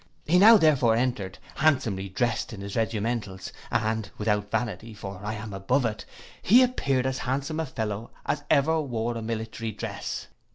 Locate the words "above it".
5.53-6.05